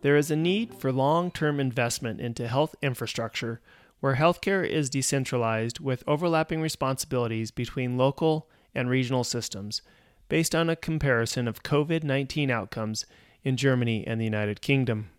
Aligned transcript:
There 0.03 0.17
is 0.17 0.31
a 0.31 0.37
need 0.37 0.75
for 0.75 0.93
long 0.93 1.31
term 1.31 1.61
investment 1.61 2.21
into 2.21 2.49
health 2.49 2.75
infrastructure 2.83 3.61
where 4.01 4.17
healthcare 4.17 4.67
is 4.67 4.91
decentralized 4.91 5.81
with 5.81 6.05
overlapping 6.07 6.61
responsibilities 6.61 7.51
between 7.51 7.97
local 7.97 8.49
and 8.75 8.91
regional 8.91 9.25
systems 9.25 9.83
based 10.29 10.55
on 10.55 10.69
a 10.69 10.77
comparison 10.77 11.49
of 11.49 11.63
COVID 11.63 12.03
19 12.03 12.51
outcomes 12.51 13.07
in 13.43 13.57
Germany 13.57 14.07
and 14.07 14.21
the 14.21 14.25
United 14.25 14.61
Kingdom. 14.61 15.11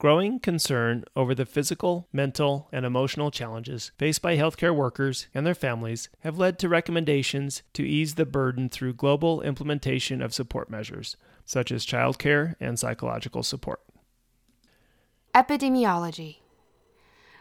Growing 0.00 0.40
concern 0.40 1.04
over 1.14 1.34
the 1.34 1.44
physical, 1.44 2.08
mental, 2.10 2.70
and 2.72 2.86
emotional 2.86 3.30
challenges 3.30 3.92
faced 3.98 4.22
by 4.22 4.34
healthcare 4.34 4.74
workers 4.74 5.26
and 5.34 5.46
their 5.46 5.54
families 5.54 6.08
have 6.20 6.38
led 6.38 6.58
to 6.58 6.70
recommendations 6.70 7.62
to 7.74 7.86
ease 7.86 8.14
the 8.14 8.24
burden 8.24 8.70
through 8.70 8.94
global 8.94 9.42
implementation 9.42 10.22
of 10.22 10.32
support 10.32 10.70
measures, 10.70 11.18
such 11.44 11.70
as 11.70 11.84
childcare 11.84 12.54
and 12.58 12.78
psychological 12.78 13.42
support. 13.42 13.82
Epidemiology 15.34 16.38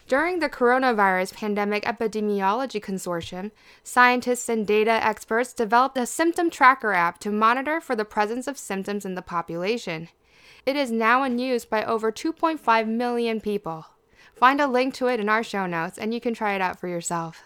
during 0.10 0.40
the 0.40 0.50
Coronavirus 0.50 1.36
Pandemic 1.36 1.84
Epidemiology 1.84 2.82
Consortium, 2.82 3.52
scientists 3.84 4.50
and 4.50 4.66
data 4.66 4.90
experts 5.06 5.54
developed 5.54 6.00
a 6.00 6.08
symptom 6.08 6.50
tracker 6.50 6.94
app 6.94 7.20
to 7.20 7.30
monitor 7.30 7.80
for 7.80 7.96
the 7.96 8.04
presence 8.04 8.48
of 8.48 8.58
symptoms 8.58 9.06
in 9.06 9.14
the 9.14 9.22
population. 9.22 10.10
It 10.66 10.76
is 10.76 10.90
now 10.90 11.22
in 11.22 11.38
use 11.38 11.64
by 11.64 11.86
over 11.86 12.12
2.5 12.12 12.88
million 12.88 13.40
people. 13.40 13.86
Find 14.34 14.60
a 14.60 14.66
link 14.66 14.96
to 14.96 15.06
it 15.06 15.20
in 15.20 15.30
our 15.30 15.44
show 15.44 15.68
notes 15.68 16.00
and 16.00 16.12
you 16.12 16.20
can 16.20 16.34
try 16.34 16.56
it 16.56 16.62
out 16.62 16.80
for 16.80 16.88
yourself. 16.88 17.44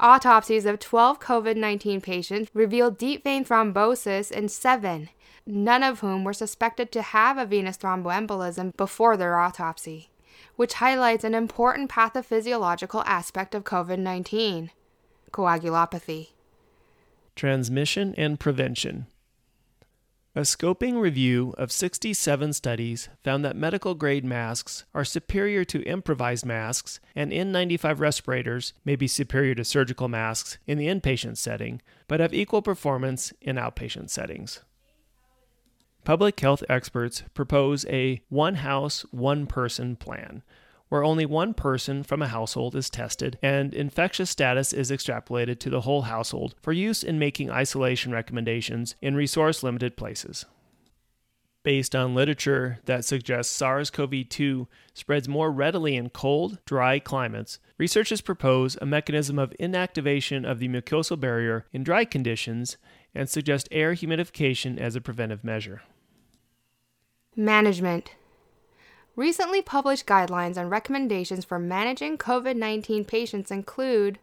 Autopsies 0.00 0.64
of 0.64 0.78
12 0.78 1.20
COVID 1.20 1.56
19 1.56 2.00
patients 2.00 2.50
revealed 2.54 2.96
deep 2.96 3.24
vein 3.24 3.44
thrombosis 3.44 4.32
in 4.32 4.48
seven, 4.48 5.10
none 5.46 5.82
of 5.82 6.00
whom 6.00 6.24
were 6.24 6.32
suspected 6.32 6.90
to 6.92 7.02
have 7.02 7.36
a 7.36 7.44
venous 7.44 7.76
thromboembolism 7.76 8.74
before 8.78 9.18
their 9.18 9.38
autopsy 9.38 10.08
which 10.56 10.74
highlights 10.74 11.24
an 11.24 11.34
important 11.34 11.90
pathophysiological 11.90 13.02
aspect 13.06 13.54
of 13.54 13.64
COVID 13.64 13.98
19 13.98 14.70
coagulopathy. 15.30 16.30
Transmission 17.34 18.14
and 18.16 18.40
prevention. 18.40 19.06
A 20.34 20.40
scoping 20.40 21.00
review 21.00 21.54
of 21.56 21.72
67 21.72 22.52
studies 22.52 23.08
found 23.24 23.42
that 23.42 23.56
medical 23.56 23.94
grade 23.94 24.24
masks 24.24 24.84
are 24.94 25.02
superior 25.02 25.64
to 25.64 25.82
improvised 25.84 26.44
masks, 26.44 27.00
and 27.14 27.32
N95 27.32 28.00
respirators 28.00 28.74
may 28.84 28.96
be 28.96 29.08
superior 29.08 29.54
to 29.54 29.64
surgical 29.64 30.08
masks 30.08 30.58
in 30.66 30.76
the 30.76 30.88
inpatient 30.88 31.38
setting, 31.38 31.80
but 32.06 32.20
have 32.20 32.34
equal 32.34 32.60
performance 32.60 33.32
in 33.40 33.56
outpatient 33.56 34.10
settings. 34.10 34.60
Public 36.06 36.38
health 36.38 36.62
experts 36.68 37.24
propose 37.34 37.84
a 37.86 38.22
one 38.28 38.54
house, 38.54 39.04
one 39.10 39.44
person 39.44 39.96
plan, 39.96 40.44
where 40.88 41.02
only 41.02 41.26
one 41.26 41.52
person 41.52 42.04
from 42.04 42.22
a 42.22 42.28
household 42.28 42.76
is 42.76 42.88
tested 42.88 43.40
and 43.42 43.74
infectious 43.74 44.30
status 44.30 44.72
is 44.72 44.92
extrapolated 44.92 45.58
to 45.58 45.68
the 45.68 45.80
whole 45.80 46.02
household 46.02 46.54
for 46.62 46.72
use 46.72 47.02
in 47.02 47.18
making 47.18 47.50
isolation 47.50 48.12
recommendations 48.12 48.94
in 49.02 49.16
resource 49.16 49.64
limited 49.64 49.96
places. 49.96 50.44
Based 51.64 51.96
on 51.96 52.14
literature 52.14 52.78
that 52.84 53.04
suggests 53.04 53.52
SARS 53.52 53.90
CoV 53.90 54.28
2 54.28 54.68
spreads 54.94 55.28
more 55.28 55.50
readily 55.50 55.96
in 55.96 56.10
cold, 56.10 56.60
dry 56.64 57.00
climates, 57.00 57.58
researchers 57.78 58.20
propose 58.20 58.78
a 58.80 58.86
mechanism 58.86 59.40
of 59.40 59.52
inactivation 59.58 60.48
of 60.48 60.60
the 60.60 60.68
mucosal 60.68 61.18
barrier 61.18 61.66
in 61.72 61.82
dry 61.82 62.04
conditions 62.04 62.76
and 63.12 63.28
suggest 63.28 63.66
air 63.72 63.94
humidification 63.94 64.78
as 64.78 64.94
a 64.94 65.00
preventive 65.00 65.42
measure. 65.42 65.82
Management. 67.38 68.12
Recently 69.14 69.60
published 69.60 70.06
guidelines 70.06 70.56
and 70.56 70.70
recommendations 70.70 71.44
for 71.44 71.58
managing 71.58 72.16
COVID 72.16 72.56
19 72.56 73.04
patients 73.04 73.50
include 73.50 74.18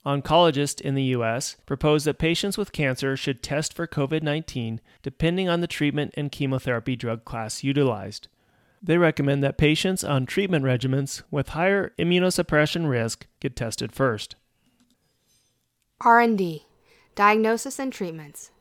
Oncologists 0.06 0.80
in 0.80 0.96
the 0.96 1.04
U.S. 1.04 1.58
propose 1.66 2.06
that 2.06 2.18
patients 2.18 2.58
with 2.58 2.72
cancer 2.72 3.18
should 3.18 3.44
test 3.44 3.74
for 3.74 3.86
COVID 3.86 4.24
19 4.24 4.80
depending 5.04 5.50
on 5.50 5.62
the 5.62 5.68
treatment 5.68 6.14
and 6.16 6.32
chemotherapy 6.32 6.96
drug 6.96 7.26
class 7.26 7.64
utilized. 7.64 8.28
They 8.82 8.98
recommend 8.98 9.44
that 9.44 9.58
patients 9.58 10.04
on 10.04 10.26
treatment 10.26 10.64
regimens 10.64 11.24
with 11.32 11.50
higher 11.50 11.94
immunosuppression 11.98 12.90
risk 12.90 13.28
get 13.40 13.56
tested 13.56 13.92
first. 13.92 14.36
R&D. 16.02 16.66
Diagnosis 17.16 17.80
and 17.80 17.92
treatments. 17.92 18.52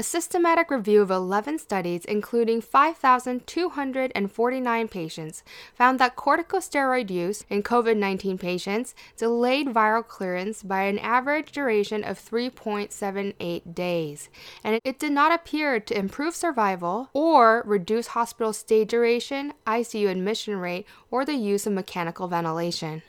A 0.00 0.02
systematic 0.02 0.70
review 0.70 1.02
of 1.02 1.10
11 1.10 1.58
studies, 1.58 2.06
including 2.06 2.62
5,249 2.62 4.88
patients, 4.88 5.42
found 5.74 6.00
that 6.00 6.16
corticosteroid 6.16 7.10
use 7.10 7.44
in 7.50 7.62
COVID 7.62 7.98
19 7.98 8.38
patients 8.38 8.94
delayed 9.18 9.66
viral 9.66 10.08
clearance 10.08 10.62
by 10.62 10.84
an 10.84 10.98
average 11.00 11.52
duration 11.52 12.02
of 12.02 12.18
3.78 12.18 13.74
days, 13.74 14.30
and 14.64 14.80
it 14.84 14.98
did 14.98 15.12
not 15.12 15.34
appear 15.34 15.78
to 15.78 15.98
improve 15.98 16.34
survival 16.34 17.10
or 17.12 17.62
reduce 17.66 18.06
hospital 18.06 18.54
stay 18.54 18.86
duration, 18.86 19.52
ICU 19.66 20.08
admission 20.08 20.56
rate, 20.56 20.86
or 21.10 21.26
the 21.26 21.34
use 21.34 21.66
of 21.66 21.74
mechanical 21.74 22.26
ventilation. 22.26 23.02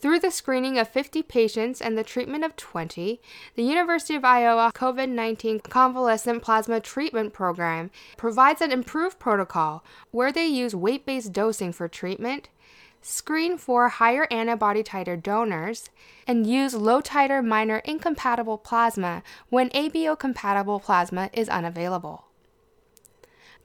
Through 0.00 0.20
the 0.20 0.30
screening 0.30 0.78
of 0.78 0.88
50 0.88 1.22
patients 1.24 1.82
and 1.82 1.96
the 1.96 2.02
treatment 2.02 2.42
of 2.42 2.56
20, 2.56 3.20
the 3.54 3.62
University 3.62 4.14
of 4.14 4.24
Iowa 4.24 4.72
COVID 4.74 5.10
19 5.10 5.60
Convalescent 5.60 6.42
Plasma 6.42 6.80
Treatment 6.80 7.34
Program 7.34 7.90
provides 8.16 8.62
an 8.62 8.72
improved 8.72 9.18
protocol 9.18 9.84
where 10.10 10.32
they 10.32 10.46
use 10.46 10.74
weight 10.74 11.04
based 11.04 11.34
dosing 11.34 11.70
for 11.70 11.86
treatment, 11.86 12.48
screen 13.02 13.58
for 13.58 13.90
higher 13.90 14.26
antibody 14.30 14.82
titer 14.82 15.22
donors, 15.22 15.90
and 16.26 16.46
use 16.46 16.72
low 16.72 17.02
titer 17.02 17.44
minor 17.44 17.82
incompatible 17.84 18.56
plasma 18.56 19.22
when 19.50 19.68
ABO 19.70 20.18
compatible 20.18 20.80
plasma 20.80 21.28
is 21.34 21.50
unavailable. 21.50 22.29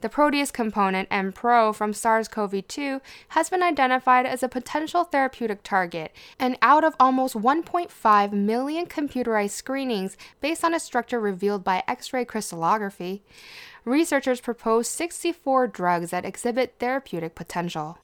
The 0.01 0.09
protease 0.09 0.51
component 0.51 1.09
Mpro 1.09 1.73
from 1.73 1.93
SARS 1.93 2.27
CoV 2.27 2.67
2 2.67 3.01
has 3.29 3.49
been 3.49 3.63
identified 3.63 4.25
as 4.25 4.43
a 4.43 4.49
potential 4.49 5.03
therapeutic 5.03 5.63
target, 5.63 6.11
and 6.39 6.57
out 6.61 6.83
of 6.83 6.95
almost 6.99 7.35
1.5 7.35 8.31
million 8.33 8.85
computerized 8.85 9.51
screenings 9.51 10.17
based 10.41 10.63
on 10.63 10.73
a 10.73 10.79
structure 10.79 11.19
revealed 11.19 11.63
by 11.63 11.83
X 11.87 12.13
ray 12.13 12.25
crystallography, 12.25 13.23
researchers 13.83 14.41
propose 14.41 14.87
64 14.87 15.67
drugs 15.67 16.11
that 16.11 16.25
exhibit 16.25 16.75
therapeutic 16.79 17.35
potential. 17.35 17.97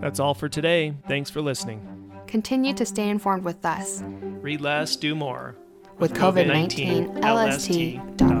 That's 0.00 0.18
all 0.18 0.34
for 0.34 0.48
today. 0.48 0.94
Thanks 1.06 1.30
for 1.30 1.40
listening. 1.40 2.10
Continue 2.26 2.74
to 2.74 2.86
stay 2.86 3.08
informed 3.08 3.44
with 3.44 3.64
us. 3.64 4.02
Read 4.40 4.60
less, 4.60 4.96
do 4.96 5.14
more. 5.14 5.56
With 5.98 6.14
COVID 6.14 6.46
19, 6.46 7.20
LST. 7.20 8.39